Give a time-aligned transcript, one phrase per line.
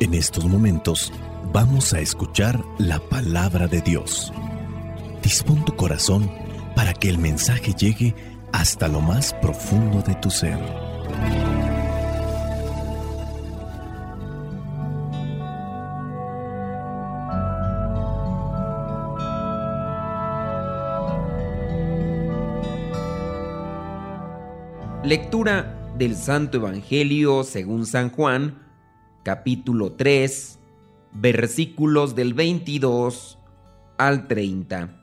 [0.00, 1.12] En estos momentos
[1.52, 4.32] vamos a escuchar la palabra de Dios.
[5.22, 6.30] Dispón tu corazón
[6.74, 8.14] para que el mensaje llegue
[8.50, 10.58] hasta lo más profundo de tu ser.
[25.04, 28.69] Lectura del Santo Evangelio según San Juan,
[29.22, 30.58] capítulo 3,
[31.12, 33.38] versículos del 22
[33.98, 34.96] al 30.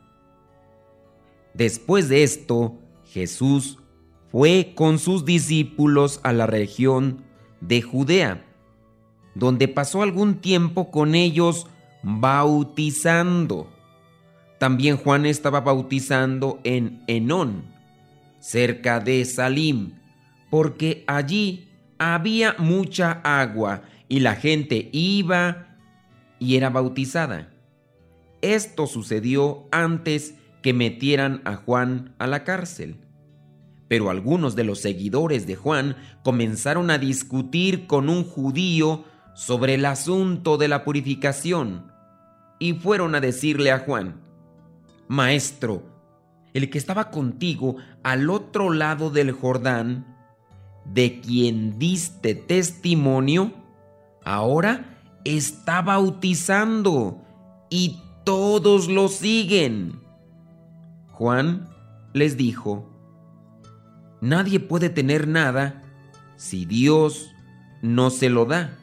[1.54, 3.80] Después de esto, Jesús
[4.32, 7.24] fue con sus discípulos a la región
[7.62, 8.46] de Judea,
[9.36, 11.68] donde pasó algún tiempo con ellos
[12.04, 13.70] bautizando.
[14.60, 17.78] También Juan estaba bautizando en Enón
[18.40, 19.94] cerca de Salim,
[20.50, 25.78] porque allí había mucha agua y la gente iba
[26.40, 27.54] y era bautizada.
[28.42, 32.98] Esto sucedió antes que metieran a Juan a la cárcel.
[33.88, 39.86] Pero algunos de los seguidores de Juan comenzaron a discutir con un judío sobre el
[39.86, 41.92] asunto de la purificación
[42.60, 44.20] y fueron a decirle a Juan,
[45.08, 45.84] Maestro,
[46.54, 50.18] el que estaba contigo al otro lado del Jordán,
[50.86, 53.54] de quien diste testimonio,
[54.36, 57.22] ahora está bautizando
[57.70, 60.00] y todos lo siguen.
[61.12, 61.68] Juan
[62.14, 62.94] les dijo,
[64.22, 65.84] Nadie puede tener nada
[66.36, 67.30] si Dios
[67.82, 68.78] no se lo da.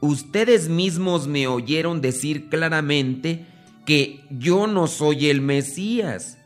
[0.00, 3.46] Ustedes mismos me oyeron decir claramente
[3.86, 6.38] que yo no soy el Mesías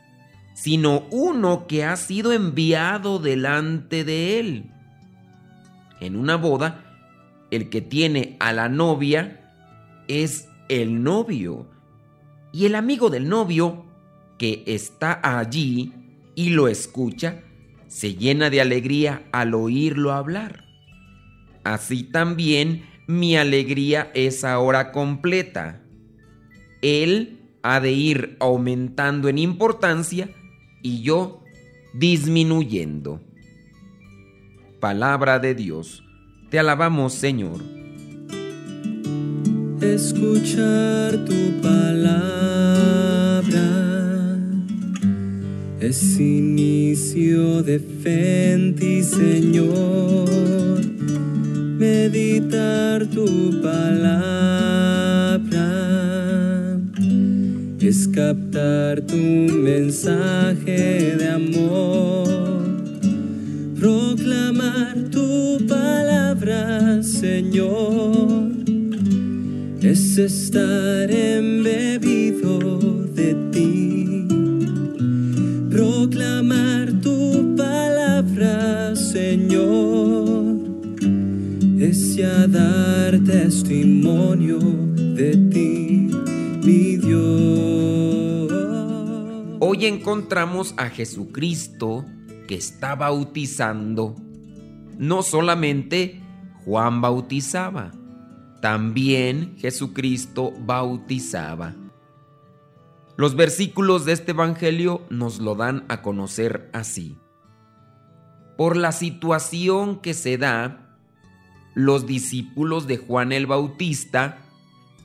[0.54, 4.70] sino uno que ha sido enviado delante de él.
[6.00, 6.93] En una boda,
[7.54, 9.52] el que tiene a la novia
[10.08, 11.66] es el novio,
[12.52, 13.84] y el amigo del novio,
[14.38, 15.92] que está allí
[16.36, 17.42] y lo escucha,
[17.88, 20.64] se llena de alegría al oírlo hablar.
[21.64, 25.82] Así también mi alegría es ahora completa.
[26.80, 30.28] Él ha de ir aumentando en importancia
[30.82, 31.42] y yo
[31.94, 33.20] disminuyendo.
[34.80, 36.03] Palabra de Dios,
[36.54, 37.58] te alabamos Señor.
[39.80, 43.42] Escuchar tu palabra
[45.80, 50.80] es inicio de fe ti, Señor.
[51.76, 55.40] Meditar tu palabra
[57.80, 62.28] es captar tu mensaje de amor,
[67.02, 68.52] Señor,
[69.82, 72.58] es estar embebido
[73.14, 74.26] de ti,
[75.70, 80.56] proclamar tu palabra, Señor,
[81.78, 86.10] es ya dar testimonio de ti
[86.64, 88.52] mi Dios.
[89.60, 92.04] Hoy encontramos a Jesucristo
[92.46, 94.14] que está bautizando.
[94.98, 96.23] No solamente
[96.64, 97.92] Juan bautizaba,
[98.60, 101.74] también Jesucristo bautizaba.
[103.16, 107.16] Los versículos de este Evangelio nos lo dan a conocer así.
[108.56, 110.98] Por la situación que se da,
[111.74, 114.38] los discípulos de Juan el Bautista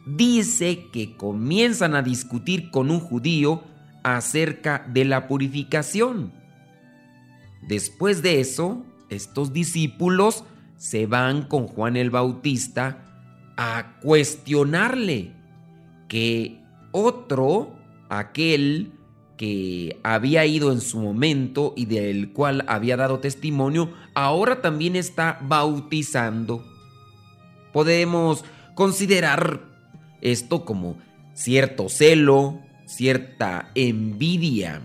[0.05, 3.63] dice que comienzan a discutir con un judío
[4.03, 6.31] acerca de la purificación.
[7.67, 10.45] Después de eso, estos discípulos
[10.79, 13.05] se van con Juan el Bautista
[13.57, 15.33] a cuestionarle
[16.07, 17.75] que otro,
[18.07, 18.93] aquel
[19.35, 25.37] que había ido en su momento y del cual había dado testimonio, ahora también está
[25.41, 26.65] bautizando.
[27.73, 29.61] Podemos considerar
[30.21, 30.97] esto como
[31.33, 34.81] cierto celo, cierta envidia.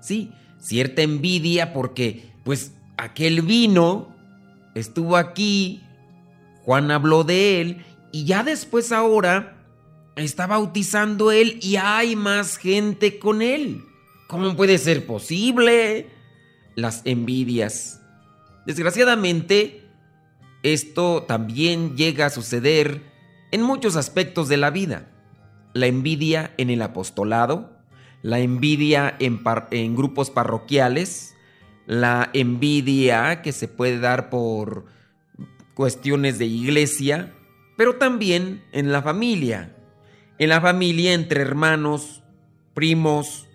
[0.00, 4.17] Sí, cierta envidia porque pues aquel vino,
[4.78, 5.82] estuvo aquí,
[6.64, 9.56] Juan habló de él y ya después ahora
[10.16, 13.84] está bautizando él y hay más gente con él.
[14.26, 16.08] ¿Cómo puede ser posible?
[16.74, 18.00] Las envidias.
[18.66, 19.88] Desgraciadamente,
[20.62, 23.02] esto también llega a suceder
[23.50, 25.08] en muchos aspectos de la vida.
[25.72, 27.72] La envidia en el apostolado,
[28.22, 29.40] la envidia en,
[29.70, 31.34] en, grupos parroquiales,
[31.88, 34.84] la envidia que se puede dar por
[35.72, 37.32] cuestiones de iglesia,
[37.78, 39.74] pero también en la familia.
[40.38, 42.22] En la familia entre hermanos,
[42.74, 43.46] primos,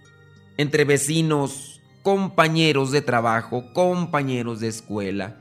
[0.57, 5.37] entre vecinos, compañeros de trabajo, compañeros de escuela.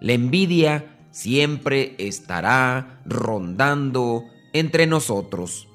[0.00, 5.68] La envidia siempre estará rondando entre nosotros.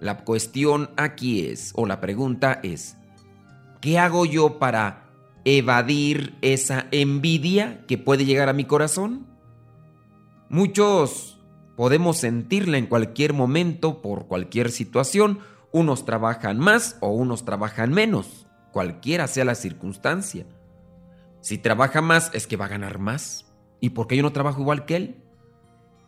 [0.00, 2.96] La cuestión aquí es, o la pregunta es,
[3.82, 5.01] ¿qué hago yo para
[5.44, 9.26] evadir esa envidia que puede llegar a mi corazón?
[10.48, 11.40] Muchos
[11.76, 15.40] podemos sentirla en cualquier momento por cualquier situación.
[15.72, 20.46] Unos trabajan más o unos trabajan menos, cualquiera sea la circunstancia.
[21.40, 23.46] Si trabaja más es que va a ganar más.
[23.80, 25.16] ¿Y por qué yo no trabajo igual que él?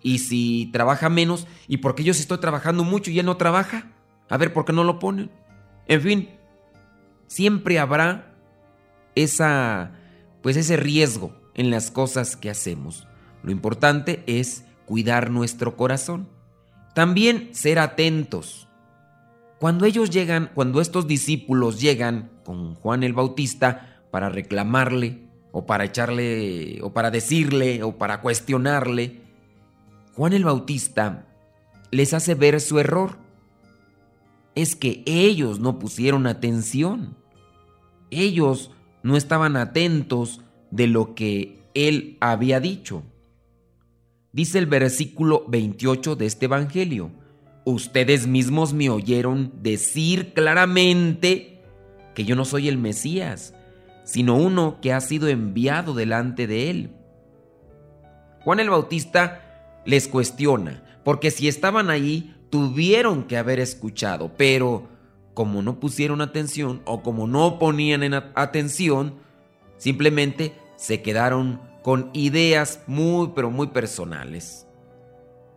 [0.01, 3.91] Y si trabaja menos, ¿y por qué yo estoy trabajando mucho y él no trabaja?
[4.29, 5.31] A ver, ¿por qué no lo ponen?
[5.89, 6.31] En fin,
[7.27, 8.34] siempre habrá
[9.15, 9.93] esa
[10.45, 13.07] pues ese riesgo en las cosas que hacemos.
[13.43, 16.29] Lo importante es cuidar nuestro corazón.
[16.95, 18.69] También ser atentos.
[19.59, 25.85] Cuando ellos llegan, cuando estos discípulos llegan con Juan el Bautista para reclamarle o para
[25.85, 29.23] echarle o para decirle o para cuestionarle,
[30.15, 31.27] Juan el Bautista
[31.91, 33.17] les hace ver su error.
[34.55, 37.17] Es que ellos no pusieron atención.
[38.11, 38.71] Ellos
[39.05, 40.41] no estaban atentos
[40.71, 43.05] de lo que él había dicho.
[44.33, 47.11] Dice el versículo 28 de este Evangelio,
[47.65, 51.61] ustedes mismos me oyeron decir claramente
[52.15, 53.55] que yo no soy el Mesías,
[54.05, 56.91] sino uno que ha sido enviado delante de él.
[58.41, 64.89] Juan el Bautista les cuestiona, porque si estaban ahí, tuvieron que haber escuchado, pero
[65.35, 69.15] como no pusieron atención o como no ponían en atención,
[69.77, 74.67] simplemente se quedaron con ideas muy pero muy personales.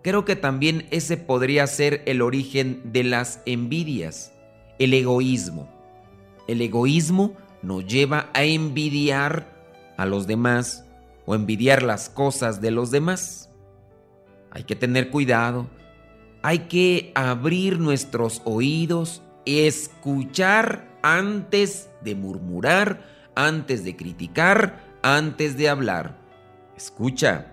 [0.01, 4.33] Creo que también ese podría ser el origen de las envidias,
[4.79, 5.69] el egoísmo.
[6.47, 9.53] El egoísmo nos lleva a envidiar
[9.97, 10.85] a los demás
[11.25, 13.50] o envidiar las cosas de los demás.
[14.51, 15.68] Hay que tener cuidado,
[16.41, 23.01] hay que abrir nuestros oídos, escuchar antes de murmurar,
[23.35, 26.17] antes de criticar, antes de hablar.
[26.75, 27.47] Escucha,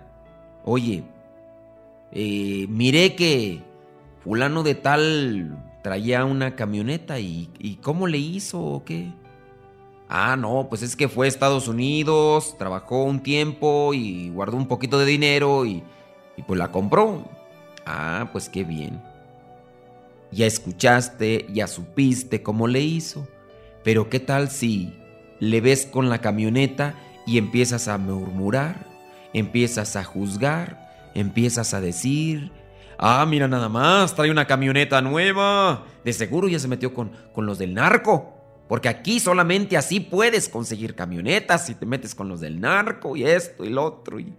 [0.63, 1.03] oye,
[2.11, 3.63] eh, miré que
[4.23, 9.13] fulano de tal traía una camioneta y, y ¿cómo le hizo o qué?
[10.07, 14.67] Ah, no, pues es que fue a Estados Unidos, trabajó un tiempo y guardó un
[14.67, 15.83] poquito de dinero y,
[16.37, 17.23] y pues la compró.
[17.85, 19.01] Ah, pues qué bien.
[20.35, 23.25] Ya escuchaste, ya supiste cómo le hizo.
[23.85, 24.93] Pero ¿qué tal si
[25.39, 26.95] le ves con la camioneta
[27.25, 28.85] y empiezas a murmurar,
[29.31, 32.51] empiezas a juzgar, empiezas a decir,
[32.97, 37.45] ah, mira nada más, trae una camioneta nueva, de seguro ya se metió con, con
[37.45, 38.33] los del narco.
[38.67, 43.23] Porque aquí solamente así puedes conseguir camionetas si te metes con los del narco y
[43.23, 44.19] esto y lo otro.
[44.19, 44.33] Y...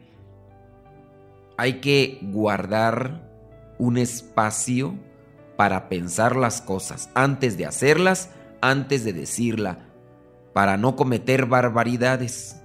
[1.56, 3.22] Hay que guardar
[3.78, 4.94] un espacio
[5.56, 8.30] para pensar las cosas antes de hacerlas,
[8.60, 9.78] antes de decirla,
[10.52, 12.56] para no cometer barbaridades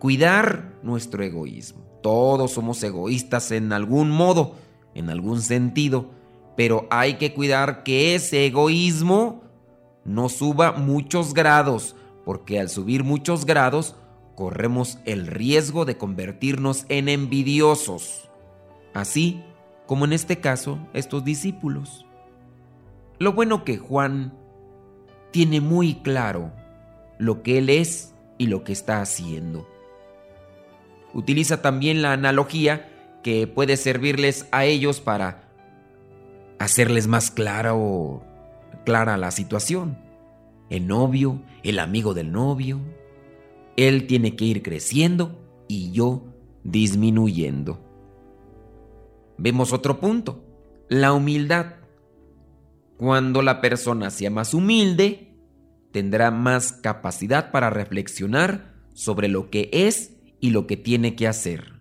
[0.00, 1.84] cuidar nuestro egoísmo.
[2.02, 4.56] Todos somos egoístas en algún modo,
[4.94, 6.10] en algún sentido,
[6.56, 9.42] pero hay que cuidar que ese egoísmo
[10.04, 11.94] no suba muchos grados,
[12.24, 13.94] porque al subir muchos grados
[14.34, 18.30] corremos el riesgo de convertirnos en envidiosos,
[18.94, 19.44] así
[19.86, 22.06] como en este caso estos discípulos.
[23.20, 24.32] Lo bueno que Juan
[25.30, 26.52] tiene muy claro
[27.18, 29.68] lo que él es y lo que está haciendo.
[31.12, 32.88] Utiliza también la analogía
[33.22, 35.42] que puede servirles a ellos para
[36.58, 38.22] hacerles más clara o
[38.86, 39.98] clara la situación.
[40.70, 42.80] El novio, el amigo del novio,
[43.76, 46.24] él tiene que ir creciendo y yo
[46.64, 47.80] disminuyendo.
[49.36, 50.42] Vemos otro punto,
[50.88, 51.79] la humildad.
[53.00, 55.32] Cuando la persona sea más humilde,
[55.90, 61.80] tendrá más capacidad para reflexionar sobre lo que es y lo que tiene que hacer.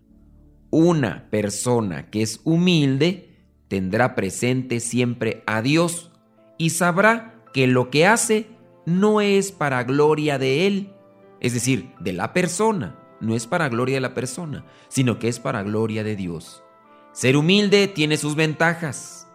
[0.69, 3.35] Una persona que es humilde
[3.67, 6.09] tendrá presente siempre a Dios
[6.57, 8.47] y sabrá que lo que hace
[8.85, 10.93] no es para gloria de Él,
[11.41, 15.41] es decir, de la persona, no es para gloria de la persona, sino que es
[15.41, 16.63] para gloria de Dios.
[17.11, 19.27] Ser humilde tiene sus ventajas,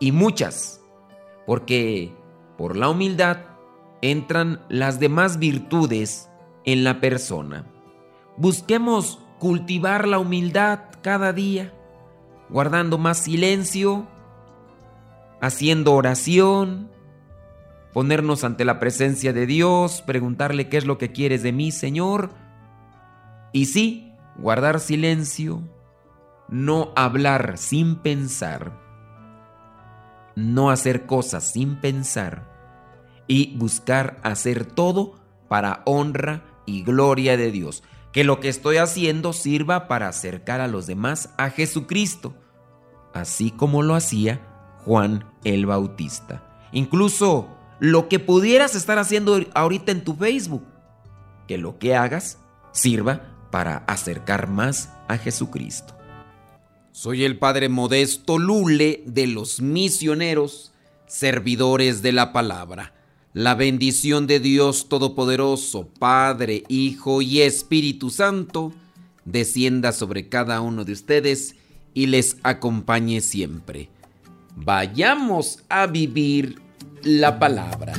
[0.00, 0.80] y muchas,
[1.46, 2.14] porque
[2.58, 3.38] por la humildad
[4.02, 6.28] entran las demás virtudes
[6.64, 7.66] en la persona.
[8.36, 11.72] Busquemos cultivar la humildad cada día.
[12.48, 14.06] guardando más silencio,
[15.40, 16.88] haciendo oración,
[17.92, 22.30] ponernos ante la presencia de Dios, preguntarle qué es lo que quieres de mí, Señor.
[23.52, 25.60] Y sí, guardar silencio,
[26.48, 28.78] no hablar sin pensar,
[30.36, 32.54] no hacer cosas sin pensar
[33.26, 35.14] y buscar hacer todo
[35.48, 37.82] para honra y gloria de Dios.
[38.12, 42.34] Que lo que estoy haciendo sirva para acercar a los demás a Jesucristo,
[43.12, 44.46] así como lo hacía
[44.84, 46.68] Juan el Bautista.
[46.72, 50.64] Incluso lo que pudieras estar haciendo ahorita en tu Facebook,
[51.46, 52.38] que lo que hagas
[52.72, 55.96] sirva para acercar más a Jesucristo.
[56.96, 60.72] Soy el Padre Modesto Lule de los misioneros,
[61.06, 62.94] servidores de la palabra.
[63.34, 68.72] La bendición de Dios Todopoderoso, Padre, Hijo y Espíritu Santo,
[69.26, 71.56] descienda sobre cada uno de ustedes
[71.92, 73.90] y les acompañe siempre.
[74.54, 76.62] Vayamos a vivir
[77.02, 77.92] la palabra.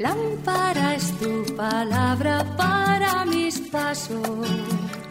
[0.00, 4.26] Lámpara es tu palabra para mis pasos,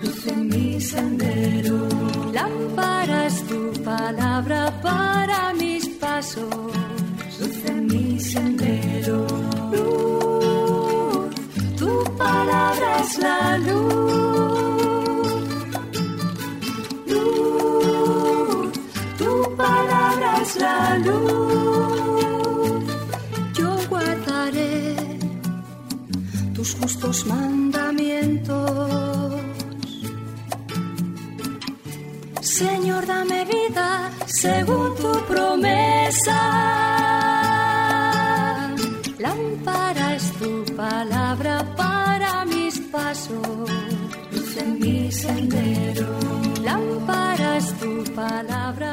[0.03, 1.88] luz en mi sendero.
[2.33, 6.74] Lámpara es tu palabra para mis pasos
[7.39, 9.25] luz en mi sendero.
[9.72, 11.36] Luz,
[11.79, 14.03] tu palabra es la luz.
[17.12, 18.72] Luz,
[19.17, 22.83] tu palabra es la luz.
[23.57, 24.95] Yo guardaré
[26.55, 27.92] tus justos mandamientos.
[32.53, 36.39] Señor, dame vida según tu promesa
[39.17, 43.72] Lámpara es tu palabra para mis pasos,
[44.31, 46.10] luz en mi sendero.
[46.62, 48.92] Lámpara es tu palabra